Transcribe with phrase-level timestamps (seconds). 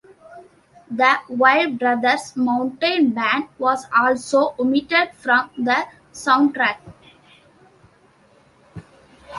[0.89, 6.77] "The Vile Brothers Mountain Band" was also omitted from the soundtrack.